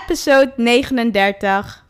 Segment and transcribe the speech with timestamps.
[0.00, 1.84] episode 39.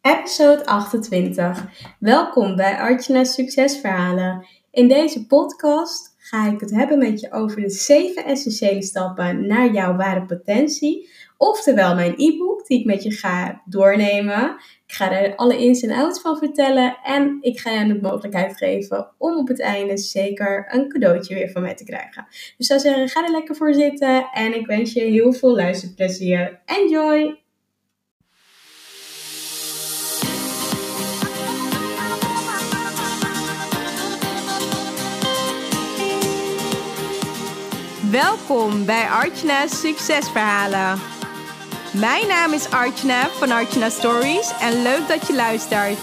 [0.00, 1.64] Episode 28.
[1.98, 4.46] Welkom bij Artjana's Succesverhalen.
[4.70, 9.72] In deze podcast ga ik het hebben met je over de 7 essentiële stappen naar
[9.72, 11.08] jouw ware potentie.
[11.42, 14.56] Oftewel mijn e-book die ik met je ga doornemen.
[14.86, 16.96] Ik ga er alle ins en outs van vertellen.
[17.02, 21.50] En ik ga je de mogelijkheid geven om op het einde zeker een cadeautje weer
[21.50, 22.26] van mij te krijgen.
[22.30, 24.28] Dus ik zou zeggen, ga er lekker voor zitten.
[24.32, 26.60] En ik wens je heel veel luisterplezier.
[26.64, 27.40] Enjoy!
[38.10, 41.11] Welkom bij Archna's Succesverhalen.
[41.92, 45.98] Mijn naam is Archna van Archna Stories en leuk dat je luistert.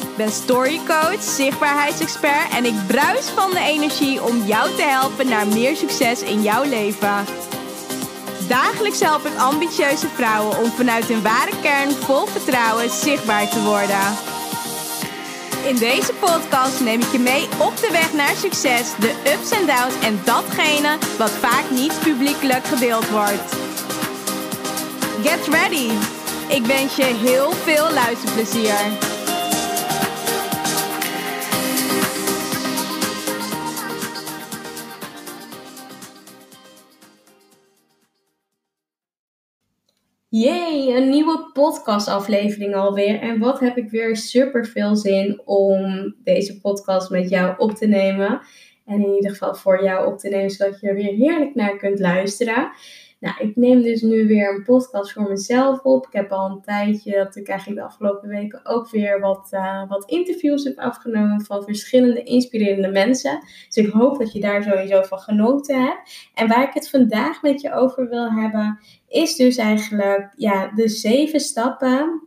[0.00, 5.46] Ik ben storycoach, zichtbaarheidsexpert en ik bruis van de energie om jou te helpen naar
[5.46, 7.24] meer succes in jouw leven.
[8.48, 14.16] Dagelijks help ik ambitieuze vrouwen om vanuit hun ware kern vol vertrouwen zichtbaar te worden.
[15.66, 19.66] In deze podcast neem ik je mee op de weg naar succes, de ups en
[19.66, 23.61] downs en datgene wat vaak niet publiekelijk gedeeld wordt.
[25.20, 25.90] Get ready!
[26.48, 29.10] Ik wens je heel veel luisterplezier.
[40.28, 43.20] Yay, een nieuwe podcastaflevering alweer.
[43.20, 47.86] En wat heb ik weer super veel zin om deze podcast met jou op te
[47.86, 48.40] nemen.
[48.86, 51.76] En in ieder geval voor jou op te nemen, zodat je er weer heerlijk naar
[51.76, 52.72] kunt luisteren.
[53.22, 56.06] Nou, ik neem dus nu weer een podcast voor mezelf op.
[56.06, 59.88] Ik heb al een tijdje dat ik eigenlijk de afgelopen weken ook weer wat, uh,
[59.88, 63.40] wat interviews heb afgenomen van verschillende inspirerende mensen.
[63.66, 66.30] Dus ik hoop dat je daar sowieso van genoten hebt.
[66.34, 68.78] En waar ik het vandaag met je over wil hebben,
[69.08, 72.22] is dus eigenlijk ja, de zeven stappen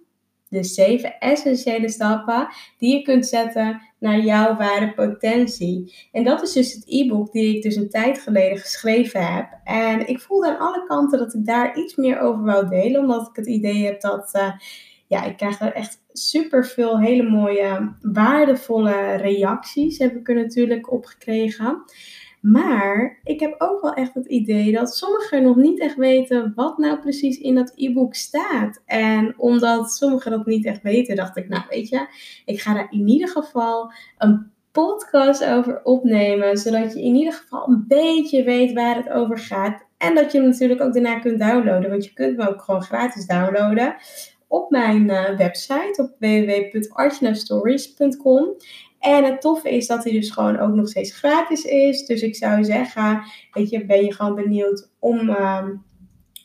[0.49, 6.07] de zeven essentiële stappen die je kunt zetten naar jouw ware potentie.
[6.11, 9.47] En dat is dus het e-book die ik dus een tijd geleden geschreven heb.
[9.63, 13.27] En ik voelde aan alle kanten dat ik daar iets meer over wou delen, omdat
[13.27, 14.31] ik het idee heb dat.
[14.33, 14.51] Uh,
[15.07, 19.97] ja, ik krijg er echt super veel hele mooie, waardevolle reacties.
[19.97, 21.83] Heb ik er natuurlijk op gekregen.
[22.51, 26.77] Maar ik heb ook wel echt het idee dat sommigen nog niet echt weten wat
[26.77, 28.81] nou precies in dat e-book staat.
[28.85, 32.07] En omdat sommigen dat niet echt weten, dacht ik, nou weet je,
[32.45, 36.57] ik ga daar in ieder geval een podcast over opnemen.
[36.57, 39.85] Zodat je in ieder geval een beetje weet waar het over gaat.
[39.97, 41.89] En dat je hem natuurlijk ook daarna kunt downloaden.
[41.89, 43.95] Want je kunt hem ook gewoon gratis downloaden
[44.47, 48.55] op mijn uh, website op www.artinastories.com.
[49.05, 52.05] En het toffe is dat hij dus gewoon ook nog steeds gratis is.
[52.05, 53.21] Dus ik zou zeggen,
[53.51, 55.67] weet je, ben je gewoon benieuwd om, uh,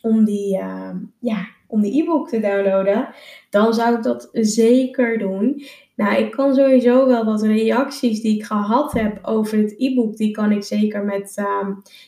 [0.01, 0.89] om die uh,
[1.19, 3.09] ja, om die e-book te downloaden,
[3.49, 5.63] dan zou ik dat zeker doen.
[5.95, 10.31] Nou, ik kan sowieso wel wat reacties die ik gehad heb over het e-book, die
[10.31, 11.67] kan ik zeker met, uh,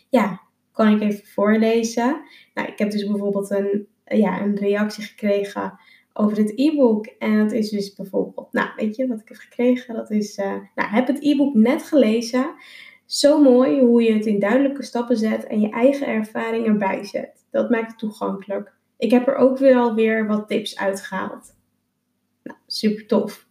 [0.09, 0.41] ja,
[0.71, 2.21] kan ik even voorlezen.
[2.53, 5.79] Nou, ik heb dus bijvoorbeeld een, ja, een reactie gekregen
[6.13, 7.05] over het e-book.
[7.05, 9.95] En dat is dus bijvoorbeeld, nou weet je wat ik heb gekregen?
[9.95, 12.53] Dat is, uh, nou heb het e-book net gelezen.
[13.05, 17.45] Zo mooi hoe je het in duidelijke stappen zet en je eigen ervaring erbij zet.
[17.51, 18.73] Dat maakt het toegankelijk.
[18.97, 21.55] Ik heb er ook weer weer wat tips uitgehaald.
[22.43, 23.47] Nou, super tof.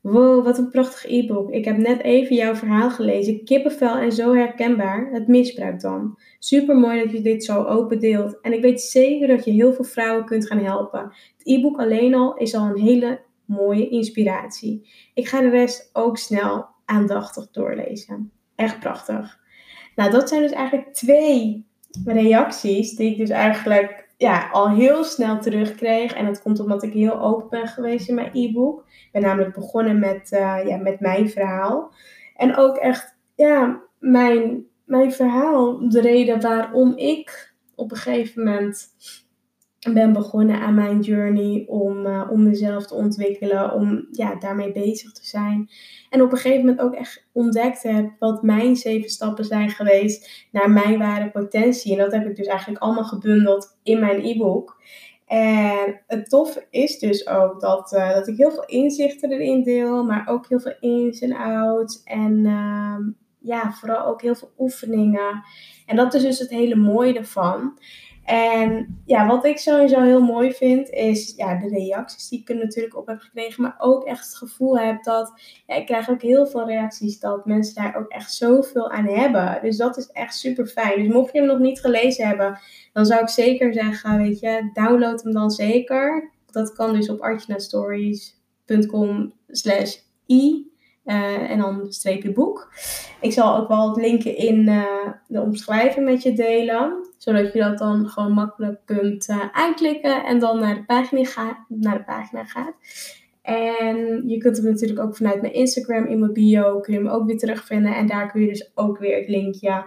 [0.00, 1.50] Wow, wat een prachtig e-book.
[1.50, 3.44] Ik heb net even jouw verhaal gelezen.
[3.44, 5.08] Kippenvel en zo herkenbaar.
[5.12, 6.18] Het misbruik dan.
[6.38, 8.40] Super mooi dat je dit zo open deelt.
[8.40, 11.00] En ik weet zeker dat je heel veel vrouwen kunt gaan helpen.
[11.38, 14.88] Het e-book alleen al is al een hele mooie inspiratie.
[15.14, 18.30] Ik ga de rest ook snel aandachtig doorlezen.
[18.54, 19.38] Echt prachtig.
[19.96, 21.66] Nou, dat zijn dus eigenlijk twee
[22.04, 26.12] reacties die ik dus eigenlijk ja, al heel snel terugkreeg.
[26.12, 28.80] En dat komt omdat ik heel open ben geweest in mijn e-book.
[28.80, 31.92] Ik ben namelijk begonnen met, uh, ja, met mijn verhaal.
[32.36, 38.88] En ook echt ja, mijn, mijn verhaal, de reden waarom ik op een gegeven moment
[39.78, 45.12] ben begonnen aan mijn journey om, uh, om mezelf te ontwikkelen, om ja, daarmee bezig
[45.12, 45.70] te zijn.
[46.10, 50.46] En op een gegeven moment ook echt ontdekt heb wat mijn zeven stappen zijn geweest
[50.52, 51.92] naar mijn ware potentie.
[51.92, 54.76] En dat heb ik dus eigenlijk allemaal gebundeld in mijn e-book.
[55.26, 60.04] En het tof is dus ook dat, uh, dat ik heel veel inzichten erin deel,
[60.04, 62.02] maar ook heel veel ins en outs.
[62.04, 62.96] En uh,
[63.38, 65.42] ja, vooral ook heel veel oefeningen.
[65.86, 67.78] En dat is dus het hele mooie ervan.
[68.28, 72.56] En ja, wat ik sowieso heel mooi vind, is ja, de reacties die ik er
[72.56, 73.62] natuurlijk op heb gekregen.
[73.62, 75.32] Maar ook echt het gevoel heb dat,
[75.66, 79.58] ja, ik krijg ook heel veel reacties dat mensen daar ook echt zoveel aan hebben.
[79.62, 81.02] Dus dat is echt super fijn.
[81.02, 82.58] Dus mocht je hem nog niet gelezen hebben,
[82.92, 86.30] dan zou ik zeker zeggen, weet je, download hem dan zeker.
[86.50, 89.96] Dat kan dus op archnastories.com slash
[90.30, 90.66] i.
[91.04, 92.72] Uh, en dan streepje boek.
[93.20, 97.07] Ik zal ook wel het linken in uh, de omschrijving met je delen.
[97.18, 101.64] Zodat je dat dan gewoon makkelijk kunt uh, aanklikken en dan naar de, pagina ga,
[101.68, 102.74] naar de pagina gaat.
[103.42, 107.08] En je kunt hem natuurlijk ook vanuit mijn Instagram in mijn bio, kun je hem
[107.08, 107.94] ook weer terugvinden.
[107.94, 109.84] En daar kun je dus ook weer het linkje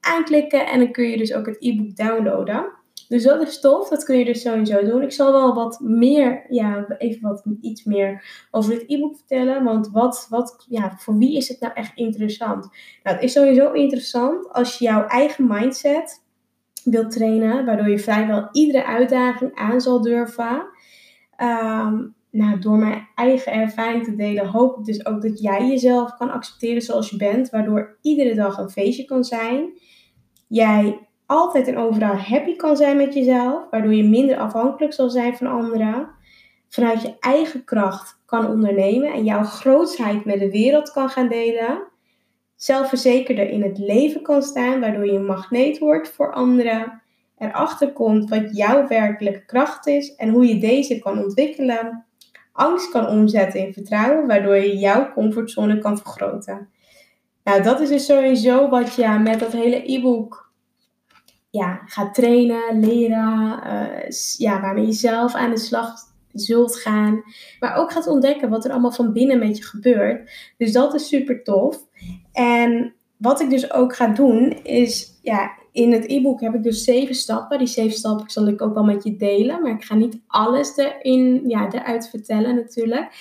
[0.00, 0.66] aanklikken.
[0.66, 2.79] En dan kun je dus ook het e-book downloaden.
[3.10, 5.02] Dus dat is tof, dat kun je dus sowieso doen.
[5.02, 9.64] Ik zal wel wat meer, ja, even wat iets meer over dit e-book vertellen.
[9.64, 12.68] Want wat, wat, ja, voor wie is het nou echt interessant?
[13.02, 16.24] Nou, het is sowieso interessant als je jouw eigen mindset
[16.84, 20.66] wilt trainen, waardoor je vrijwel iedere uitdaging aan zal durven.
[21.36, 26.14] Ehm, nou, door mijn eigen ervaring te delen, hoop ik dus ook dat jij jezelf
[26.14, 29.78] kan accepteren zoals je bent, waardoor iedere dag een feestje kan zijn.
[30.48, 35.36] Jij altijd en overal happy kan zijn met jezelf, waardoor je minder afhankelijk zal zijn
[35.36, 36.08] van anderen.
[36.68, 41.82] Vanuit je eigen kracht kan ondernemen en jouw grootsheid met de wereld kan gaan delen.
[42.56, 47.02] Zelfverzekerder in het leven kan staan, waardoor je een magneet wordt voor anderen.
[47.38, 52.04] Erachter komt wat jouw werkelijke kracht is en hoe je deze kan ontwikkelen.
[52.52, 56.68] Angst kan omzetten in vertrouwen, waardoor je jouw comfortzone kan vergroten.
[57.44, 60.49] Nou, dat is dus sowieso wat je met dat hele e-book
[61.50, 65.94] ja, gaat trainen, leren, uh, ja, waarmee je zelf aan de slag
[66.32, 67.22] zult gaan.
[67.60, 70.30] Maar ook gaat ontdekken wat er allemaal van binnen met je gebeurt.
[70.56, 71.78] Dus dat is super tof.
[72.32, 76.84] En wat ik dus ook ga doen is, ja, in het e-book heb ik dus
[76.84, 77.58] zeven stappen.
[77.58, 79.62] Die zeven stappen zal ik ook wel met je delen.
[79.62, 83.12] Maar ik ga niet alles erin, ja, eruit vertellen natuurlijk.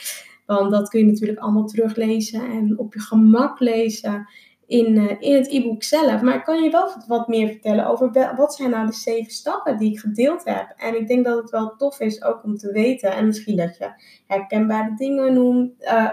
[0.45, 4.27] Want dat kun je natuurlijk allemaal teruglezen en op je gemak lezen
[4.69, 6.21] in, uh, in het e-book zelf.
[6.21, 9.77] Maar ik kan je wel wat meer vertellen over wat zijn nou de zeven stappen
[9.77, 10.73] die ik gedeeld heb.
[10.77, 13.11] En ik denk dat het wel tof is ook om te weten.
[13.11, 13.91] En misschien dat je
[14.27, 15.83] herkenbare dingen noemt.
[15.83, 16.09] Uh,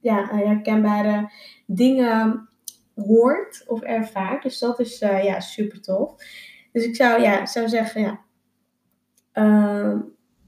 [0.00, 1.30] ja, herkenbare
[1.66, 2.48] dingen
[2.94, 4.42] hoort of ervaart.
[4.42, 6.14] Dus dat is uh, ja, super tof.
[6.72, 8.20] Dus ik zou, ja, zou zeggen, ja.
[9.32, 9.98] Ehm,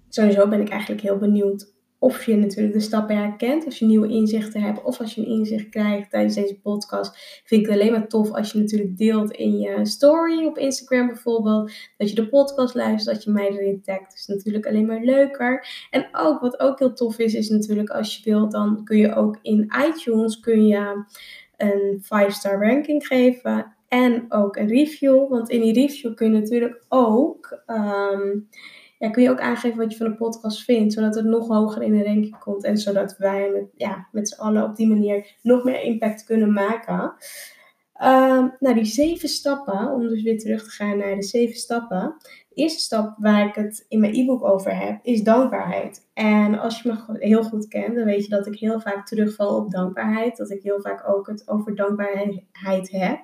[0.09, 1.72] sowieso ben ik eigenlijk heel benieuwd
[2.03, 5.27] of je natuurlijk de stappen herkent als je nieuwe inzichten hebt of als je een
[5.27, 7.41] inzicht krijgt tijdens deze podcast.
[7.45, 11.07] Vind ik het alleen maar tof als je natuurlijk deelt in je story op Instagram
[11.07, 11.73] bijvoorbeeld.
[11.97, 14.01] Dat je de podcast luistert, dat je mij erin tagt.
[14.01, 15.67] Dat is natuurlijk alleen maar leuker.
[15.91, 19.15] En ook wat ook heel tof is, is natuurlijk als je wilt, dan kun je
[19.15, 21.05] ook in iTunes kun je
[21.57, 23.77] een 5-star ranking geven.
[23.89, 25.29] En ook een review.
[25.29, 27.63] Want in die review kun je natuurlijk ook.
[27.67, 28.31] Ehm,
[29.11, 31.93] kun je ook aangeven wat je van de podcast vindt, zodat het nog hoger in
[31.93, 35.65] de ranking komt en zodat wij met, ja, met z'n allen op die manier nog
[35.65, 37.15] meer impact kunnen maken.
[38.03, 42.15] Uh, nou, die zeven stappen, om dus weer terug te gaan naar de zeven stappen.
[42.49, 46.09] De eerste stap waar ik het in mijn e-book over heb, is dankbaarheid.
[46.15, 49.57] En als je me heel goed kent, dan weet je dat ik heel vaak terugval
[49.57, 50.37] op dankbaarheid.
[50.37, 53.21] Dat ik heel vaak ook het over dankbaarheid heb.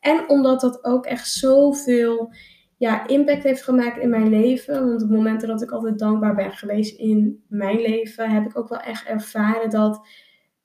[0.00, 2.32] En omdat dat ook echt zoveel
[2.82, 4.88] ja, impact heeft gemaakt in mijn leven.
[4.88, 8.68] Want op momenten dat ik altijd dankbaar ben geweest in mijn leven, heb ik ook
[8.68, 10.06] wel echt ervaren dat,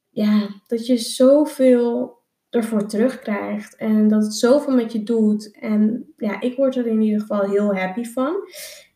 [0.10, 2.18] ja, dat je zoveel
[2.50, 3.76] ervoor terugkrijgt.
[3.76, 5.58] En dat het zoveel met je doet.
[5.60, 8.36] En ja, ik word er in ieder geval heel happy van.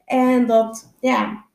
[0.06, 1.46] En dat, ja,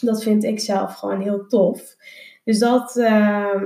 [0.00, 1.96] dat vind ik zelf gewoon heel tof.
[2.44, 3.62] Dus dat, uh,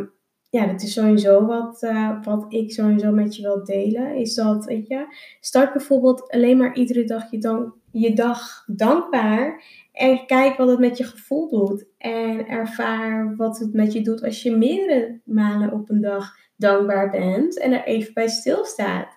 [0.56, 4.14] ja, dat is sowieso wat, uh, wat ik sowieso met je wil delen.
[4.14, 5.06] Is dat, weet je,
[5.40, 9.62] start bijvoorbeeld alleen maar iedere dag je, dan, je dag dankbaar.
[9.92, 11.84] En kijk wat het met je gevoel doet.
[11.98, 17.10] En ervaar wat het met je doet als je meerdere malen op een dag dankbaar
[17.10, 19.08] bent en er even bij stilstaat.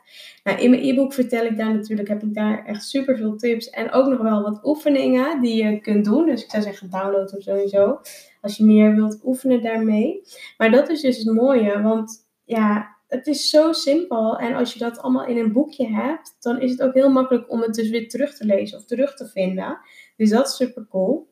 [0.44, 3.70] Nou, in mijn e-book vertel ik daar natuurlijk, heb ik daar echt super veel tips
[3.70, 6.26] en ook nog wel wat oefeningen die je kunt doen.
[6.26, 8.00] Dus ik zou zeggen, download hem sowieso.
[8.42, 10.22] Als je meer wilt oefenen daarmee.
[10.58, 14.38] Maar dat is dus het mooie, want ja, het is zo simpel.
[14.38, 17.52] En als je dat allemaal in een boekje hebt, dan is het ook heel makkelijk
[17.52, 19.80] om het dus weer terug te lezen of terug te vinden.
[20.18, 21.28] Dus dat is super cool.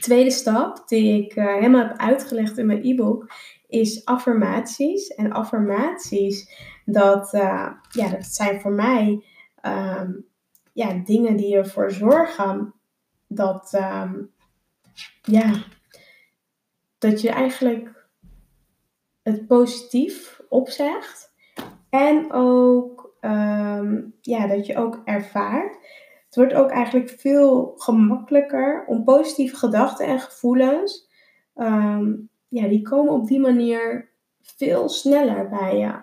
[0.00, 3.32] tweede stap die ik uh, helemaal heb uitgelegd in mijn e-book
[3.68, 5.08] is affirmaties.
[5.08, 6.50] En affirmaties,
[6.84, 9.24] dat, uh, ja, dat zijn voor mij
[9.62, 10.26] um,
[10.72, 12.74] ja, dingen die ervoor zorgen
[13.26, 14.30] dat, um,
[15.22, 15.64] ja,
[17.00, 18.08] dat je eigenlijk
[19.22, 21.32] het positief opzegt.
[21.90, 25.78] En ook um, ja, dat je ook ervaart
[26.26, 31.08] Het wordt ook eigenlijk veel gemakkelijker om positieve gedachten en gevoelens,
[31.54, 32.12] ehm,
[32.48, 34.10] ja, die komen op die manier
[34.42, 36.02] veel sneller bij je.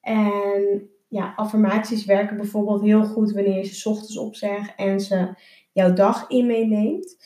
[0.00, 5.34] En ja, affirmaties werken bijvoorbeeld heel goed wanneer je ze ochtends opzegt en ze
[5.72, 7.16] jouw dag in meeneemt.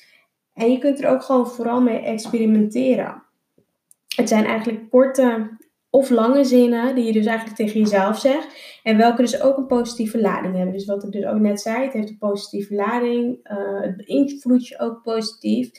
[0.58, 3.22] En je kunt er ook gewoon vooral mee experimenteren.
[4.16, 5.56] Het zijn eigenlijk korte
[5.90, 8.80] of lange zinnen die je dus eigenlijk tegen jezelf zegt.
[8.82, 10.72] En welke dus ook een positieve lading hebben.
[10.72, 13.50] Dus wat ik dus ook net zei, het heeft een positieve lading.
[13.50, 15.70] Uh, het beïnvloedt je ook positief.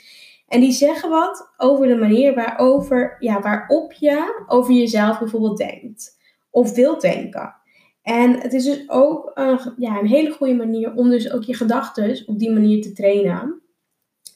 [0.47, 6.17] En die zeggen wat over de manier waarover, ja, waarop je over jezelf bijvoorbeeld denkt.
[6.49, 7.55] Of wilt denken.
[8.01, 11.53] En het is dus ook een, ja, een hele goede manier om dus ook je
[11.53, 13.61] gedachten op die manier te trainen.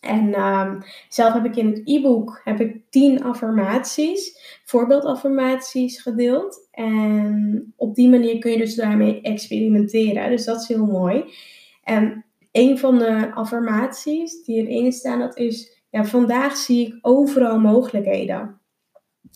[0.03, 6.67] En um, zelf heb ik in het e-book heb ik tien affirmaties, voorbeeldaffirmaties gedeeld.
[6.71, 10.29] En op die manier kun je dus daarmee experimenteren.
[10.29, 11.23] Dus dat is heel mooi.
[11.83, 17.59] En een van de affirmaties die erin staan, dat is, ja, vandaag zie ik overal
[17.59, 18.59] mogelijkheden.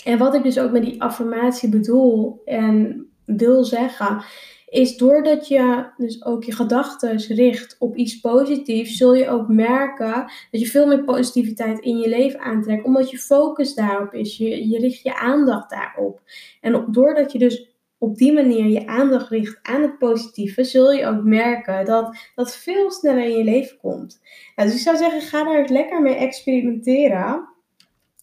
[0.03, 4.23] En wat ik dus ook met die affirmatie bedoel en wil zeggen,
[4.77, 10.31] is doordat je dus ook je gedachten richt op iets positiefs, zul je ook merken
[10.51, 14.37] dat je veel meer positiviteit in je leven aantrekt, omdat je focus daarop is.
[14.37, 16.21] Je, je richt je aandacht daarop.
[16.61, 21.05] En doordat je dus op die manier je aandacht richt aan het positieve, zul je
[21.05, 24.19] ook merken dat dat veel sneller in je leven komt.
[24.55, 27.55] Dus ik zou zeggen, ga daar lekker mee experimenteren.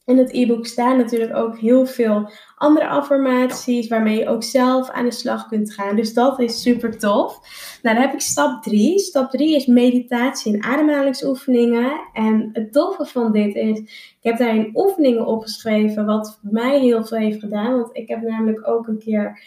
[0.07, 5.05] In het e-book staan natuurlijk ook heel veel andere affirmaties waarmee je ook zelf aan
[5.05, 5.97] de slag kunt gaan.
[5.97, 7.39] Dus dat is super tof.
[7.83, 8.99] Nou, dan heb ik stap 3.
[8.99, 12.01] Stap 3 is meditatie en ademhalingsoefeningen.
[12.13, 17.19] En het toffe van dit is, ik heb daarin oefeningen opgeschreven wat mij heel veel
[17.19, 17.73] heeft gedaan.
[17.73, 19.41] Want ik heb namelijk ook een keer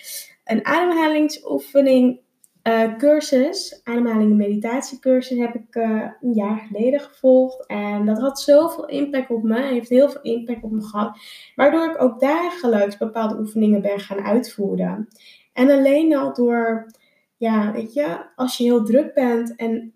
[0.45, 2.19] een ademhalingsoefening
[2.67, 7.65] uh, cursus, ademhaling meditatiecursus, heb ik uh, een jaar geleden gevolgd.
[7.65, 11.17] En dat had zoveel impact op me, heeft heel veel impact op me gehad.
[11.55, 15.07] Waardoor ik ook dagelijks bepaalde oefeningen ben gaan uitvoeren.
[15.53, 16.91] En alleen al door,
[17.37, 19.93] ja, weet je, als je heel druk bent en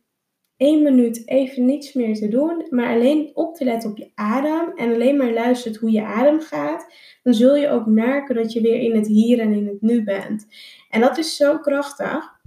[0.57, 4.71] één minuut even niets meer te doen, maar alleen op te letten op je adem
[4.75, 8.61] en alleen maar luistert hoe je adem gaat, dan zul je ook merken dat je
[8.61, 10.47] weer in het hier en in het nu bent.
[10.89, 12.39] En dat is zo krachtig.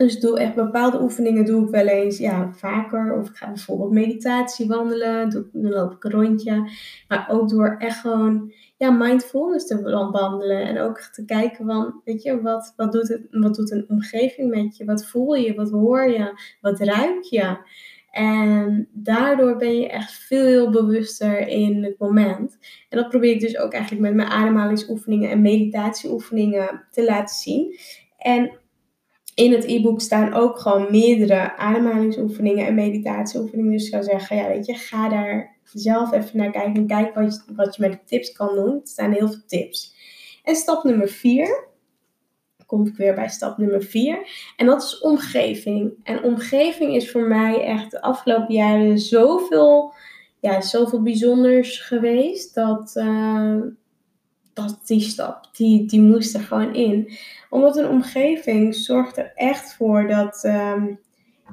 [0.00, 3.18] Dus doe echt bepaalde oefeningen doe ik wel eens ja, vaker.
[3.18, 5.30] Of ik ga bijvoorbeeld meditatie wandelen.
[5.30, 6.70] dan loop ik een rondje.
[7.08, 10.62] Maar ook door echt gewoon ja, mindfulness te wandelen.
[10.66, 14.50] En ook te kijken van, weet je, wat, wat, doet het, wat doet een omgeving
[14.50, 14.84] met je?
[14.84, 15.54] Wat voel je?
[15.54, 16.40] Wat hoor je?
[16.60, 17.56] Wat ruik je?
[18.10, 22.58] En daardoor ben je echt veel bewuster in het moment.
[22.88, 27.78] En dat probeer ik dus ook eigenlijk met mijn ademhalingsoefeningen en meditatieoefeningen te laten zien.
[28.18, 28.58] En
[29.40, 33.72] in het e-book staan ook gewoon meerdere ademhalingsoefeningen en meditatieoefeningen.
[33.72, 37.14] Dus ik zou zeggen, ja, weet je, ga daar zelf even naar kijken en kijk
[37.14, 38.72] wat je, wat je met de tips kan doen.
[38.72, 39.94] Er staan heel veel tips.
[40.44, 41.68] En stap nummer vier,
[42.66, 44.18] kom ik weer bij stap nummer vier.
[44.56, 45.92] En dat is omgeving.
[46.02, 49.92] En omgeving is voor mij echt de afgelopen jaren zoveel,
[50.40, 52.54] ja, zoveel bijzonders geweest.
[52.54, 53.56] Dat, uh,
[54.52, 57.12] dat die stap, die, die moest er gewoon in
[57.50, 61.00] omdat een omgeving zorgt er echt voor dat, um,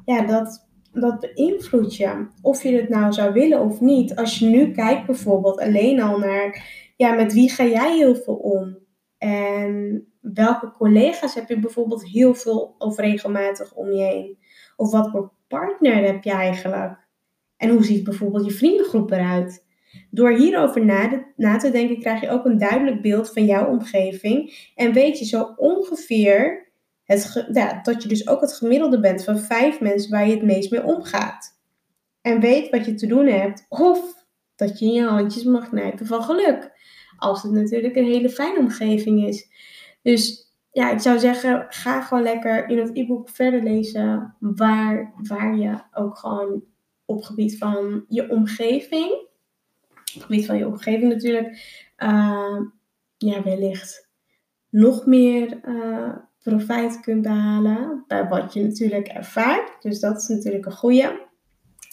[0.05, 2.27] ja, dat, dat beïnvloedt je.
[2.41, 4.15] Of je het nou zou willen of niet.
[4.15, 6.63] Als je nu kijkt bijvoorbeeld alleen al naar,
[6.95, 8.77] ja, met wie ga jij heel veel om?
[9.17, 14.37] En welke collega's heb je bijvoorbeeld heel veel of regelmatig om je heen?
[14.75, 17.07] Of wat voor partner heb je eigenlijk?
[17.57, 19.65] En hoe ziet bijvoorbeeld je vriendengroep eruit?
[20.11, 20.85] Door hierover
[21.35, 25.25] na, te denken krijg je ook een duidelijk beeld van jouw omgeving en weet je
[25.25, 26.71] zo ongeveer
[27.03, 30.43] het, ja, dat je dus ook het gemiddelde bent van vijf mensen waar je het
[30.43, 31.59] meest mee omgaat.
[32.21, 34.25] En weet wat je te doen hebt of
[34.55, 36.71] dat je in je handjes mag knijpen van geluk.
[37.17, 39.49] Als het natuurlijk een hele fijne omgeving is.
[40.01, 45.57] Dus ja, ik zou zeggen, ga gewoon lekker in het e-book verder lezen waar, waar
[45.57, 46.63] je ook gewoon
[47.05, 49.27] op gebied van je omgeving
[50.17, 51.47] het gebied van je omgeving natuurlijk,
[51.97, 52.61] uh,
[53.17, 54.09] ja, wellicht
[54.69, 59.81] nog meer uh, profijt kunt behalen bij wat je natuurlijk ervaart.
[59.81, 61.26] Dus dat is natuurlijk een goede.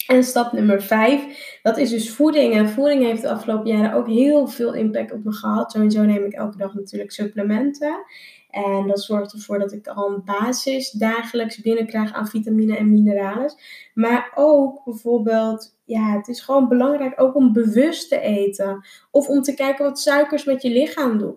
[0.07, 2.55] En stap nummer vijf, dat is dus voeding.
[2.55, 5.73] En voeding heeft de afgelopen jaren ook heel veel impact op me gehad.
[5.73, 8.05] Sowieso neem ik elke dag natuurlijk supplementen.
[8.51, 13.55] En dat zorgt ervoor dat ik al een basis dagelijks binnenkrijg aan vitamine en mineralen.
[13.95, 18.87] Maar ook bijvoorbeeld, ja, het is gewoon belangrijk ook om bewust te eten.
[19.11, 21.37] Of om te kijken wat suikers met je lichaam doen.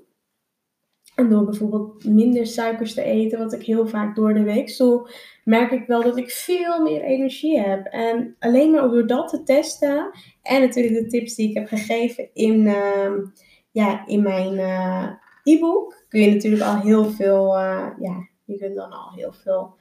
[1.18, 5.10] En door bijvoorbeeld minder suikers te eten, wat ik heel vaak door de week doe,
[5.44, 7.86] merk ik wel dat ik veel meer energie heb.
[7.86, 12.30] En alleen maar door dat te testen en natuurlijk de tips die ik heb gegeven
[12.34, 13.14] in, ehm,
[13.72, 15.10] ja, in mijn uh,
[15.44, 19.76] e-book, kun je natuurlijk al heel veel, uh, ja, je kunt dan al heel veel,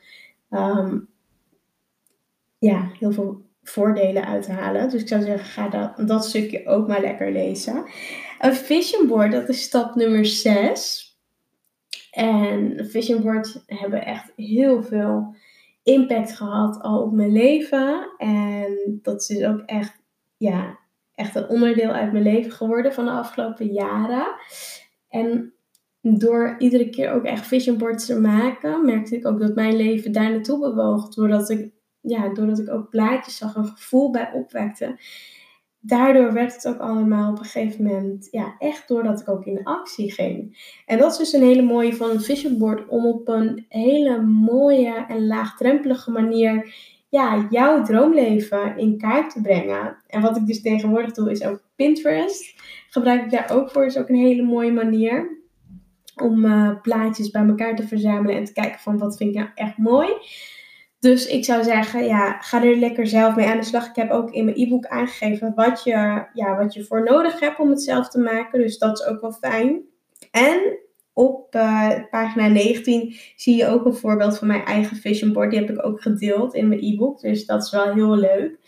[0.50, 1.08] um,
[2.58, 4.90] ja, heel veel voordelen uithalen.
[4.90, 7.84] Dus ik zou zeggen, ga dat, dat stukje ook maar lekker lezen.
[8.38, 11.05] Een vision board, dat is stap nummer 6.
[12.16, 15.34] En vision boards hebben echt heel veel
[15.82, 18.08] impact gehad al op mijn leven.
[18.18, 20.02] En dat is ook echt,
[20.36, 20.78] ja,
[21.14, 24.26] echt een onderdeel uit mijn leven geworden van de afgelopen jaren.
[25.08, 25.52] En
[26.00, 30.12] door iedere keer ook echt vision boards te maken, merkte ik ook dat mijn leven
[30.12, 31.14] daar naartoe bewoog.
[31.14, 31.70] Doordat ik,
[32.00, 34.98] ja, doordat ik ook plaatjes zag, een gevoel bij opwekte
[35.86, 39.64] daardoor werd het ook allemaal op een gegeven moment, ja, echt doordat ik ook in
[39.64, 40.58] actie ging.
[40.86, 44.22] En dat is dus een hele mooie van een vision board, om op een hele
[44.22, 46.74] mooie en laagdrempelige manier,
[47.08, 49.96] ja, jouw droomleven in kaart te brengen.
[50.06, 52.54] En wat ik dus tegenwoordig doe, is ook Pinterest.
[52.88, 55.34] Gebruik ik daar ook voor, is ook een hele mooie manier.
[56.22, 59.48] Om uh, plaatjes bij elkaar te verzamelen en te kijken van wat vind ik nou
[59.54, 60.08] echt mooi.
[61.06, 63.88] Dus ik zou zeggen, ja, ga er lekker zelf mee aan de slag.
[63.88, 67.58] Ik heb ook in mijn e-book aangegeven wat je, ja, wat je voor nodig hebt
[67.58, 68.60] om het zelf te maken.
[68.60, 69.80] Dus dat is ook wel fijn.
[70.30, 70.78] En
[71.12, 75.50] op uh, pagina 19 zie je ook een voorbeeld van mijn eigen vision board.
[75.50, 77.20] Die heb ik ook gedeeld in mijn e-book.
[77.20, 78.58] Dus dat is wel heel leuk.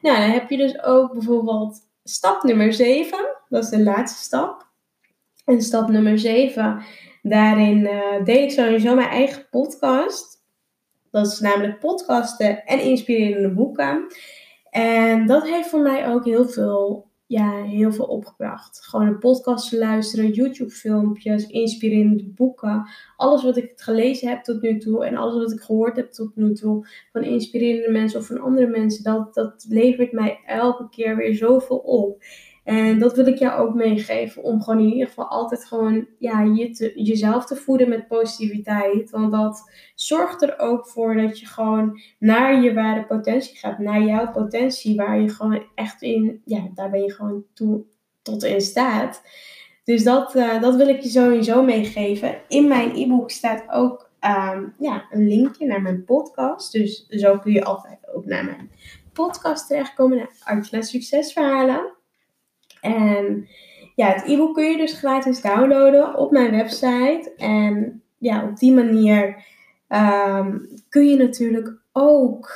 [0.00, 3.18] Nou, dan heb je dus ook bijvoorbeeld stap nummer 7.
[3.48, 4.66] Dat is de laatste stap.
[5.44, 6.82] En stap nummer 7,
[7.22, 10.39] daarin uh, deel ik sowieso mijn eigen podcast.
[11.10, 14.06] Dat is namelijk podcasten en inspirerende boeken.
[14.70, 18.84] En dat heeft voor mij ook heel veel, ja, heel veel opgebracht.
[18.84, 22.88] Gewoon een podcast luisteren, YouTube-filmpjes, inspirerende boeken.
[23.16, 26.36] Alles wat ik gelezen heb tot nu toe en alles wat ik gehoord heb tot
[26.36, 31.16] nu toe van inspirerende mensen of van andere mensen, dat, dat levert mij elke keer
[31.16, 32.22] weer zoveel op.
[32.64, 34.42] En dat wil ik jou ook meegeven.
[34.42, 39.10] Om gewoon in ieder geval altijd gewoon ja, je jezelf te voeden met positiviteit.
[39.10, 43.78] Want dat zorgt er ook voor dat je gewoon naar je ware potentie gaat.
[43.78, 47.84] Naar jouw potentie waar je gewoon echt in, ja, daar ben je gewoon toe,
[48.22, 49.22] tot in staat.
[49.84, 52.40] Dus dat, uh, dat wil ik je sowieso meegeven.
[52.48, 56.72] In mijn e-book staat ook um, ja, een linkje naar mijn podcast.
[56.72, 58.70] Dus zo kun je altijd ook naar mijn
[59.12, 60.16] podcast terechtkomen.
[60.16, 61.98] Naar Artje Succesverhalen.
[62.80, 63.48] En
[63.94, 67.32] ja, het e-book kun je dus gratis downloaden op mijn website.
[67.36, 69.44] En ja, op die manier
[69.88, 72.52] ehm, kun je natuurlijk ook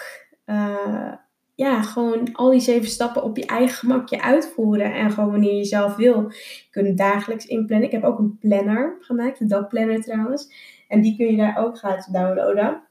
[0.47, 1.13] uh,
[1.55, 4.95] ja, gewoon al die zeven stappen op je eigen gemakje uitvoeren.
[4.95, 6.33] En gewoon wanneer je zelf wil.
[6.71, 7.87] Je dagelijks inplannen.
[7.87, 10.53] Ik heb ook een planner gemaakt, een dagplanner trouwens.
[10.89, 12.83] En die kun je daar ook gratis downloaden.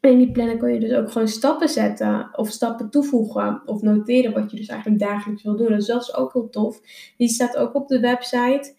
[0.00, 4.32] In die planner kun je dus ook gewoon stappen zetten of stappen toevoegen of noteren
[4.32, 5.68] wat je dus eigenlijk dagelijks wil doen.
[5.68, 6.80] Dus dat is ook heel tof.
[7.16, 8.74] Die staat ook op de website.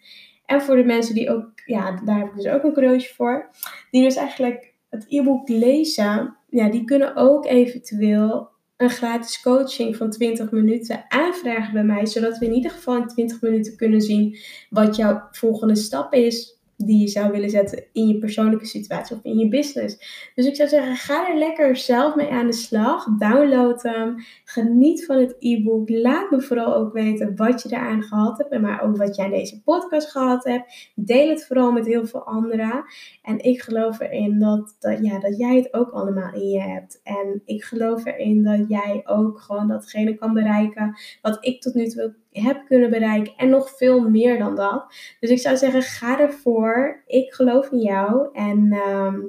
[0.46, 3.50] En voor de mensen die ook, ja, daar heb ik dus ook een cadeautje voor.
[3.90, 10.10] Die dus eigenlijk het e-book lezen, ja, die kunnen ook eventueel een gratis coaching van
[10.10, 12.06] 20 minuten aanvragen bij mij.
[12.06, 14.38] Zodat we in ieder geval in 20 minuten kunnen zien
[14.70, 19.22] wat jouw volgende stap is die je zou willen zetten in je persoonlijke situatie of
[19.22, 19.96] in je business.
[20.34, 23.04] Dus ik zou zeggen, ga er lekker zelf mee aan de slag.
[23.18, 24.16] Download hem.
[24.44, 25.88] Geniet van het e-book.
[25.88, 28.50] Laat me vooral ook weten wat je eraan gehad hebt.
[28.50, 30.92] En maar ook wat jij aan deze podcast gehad hebt.
[30.94, 32.84] Deel het vooral met heel veel anderen.
[33.22, 37.00] En ik geloof erin dat, dat, ja, dat jij het ook allemaal in je hebt.
[37.02, 41.86] En ik geloof erin dat jij ook gewoon datgene kan bereiken wat ik tot nu
[41.86, 43.32] toe heb kunnen bereiken.
[43.36, 44.94] En nog veel meer dan dat.
[45.20, 47.02] Dus ik zou zeggen, ga ervoor.
[47.06, 48.28] Ik geloof in jou.
[48.32, 49.20] En ehm,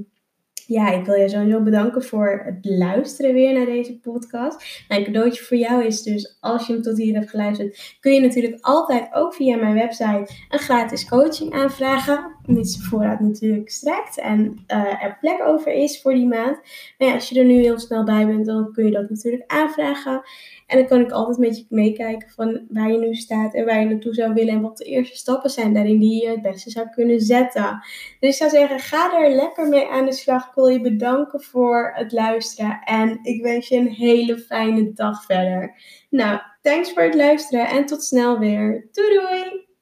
[0.67, 4.85] ja, ik wil je sowieso bedanken voor het luisteren weer naar deze podcast.
[4.87, 8.21] Mijn cadeautje voor jou is dus, als je hem tot hier hebt geluisterd, kun je
[8.21, 12.35] natuurlijk altijd ook via mijn website een gratis coaching aanvragen.
[12.45, 16.57] Mits de voorraad natuurlijk strekt en uh, er plek over is voor die maand.
[16.97, 19.43] Maar ja, als je er nu heel snel bij bent, dan kun je dat natuurlijk
[19.47, 20.21] aanvragen.
[20.67, 23.79] En dan kan ik altijd met je meekijken van waar je nu staat en waar
[23.79, 24.53] je naartoe zou willen.
[24.53, 27.79] En wat de eerste stappen zijn daarin die je het beste zou kunnen zetten.
[28.19, 30.47] Dus ik zou zeggen, ga er lekker mee aan de slag.
[30.47, 32.79] Ik wil je bedanken voor het luisteren.
[32.83, 35.75] En ik wens je een hele fijne dag verder.
[36.09, 38.87] Nou, thanks voor het luisteren en tot snel weer.
[38.91, 39.72] Doei doei!